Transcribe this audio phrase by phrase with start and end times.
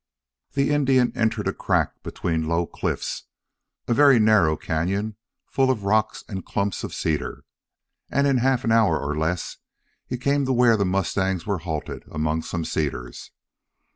[0.53, 3.25] The Indian entered a crack between low cliffs
[3.87, 5.13] a very narrow cañon
[5.45, 7.43] full of rocks and clumps of cedars
[8.09, 9.57] and in a half hour or less
[10.07, 13.29] he came to where the mustangs were halted among some cedars.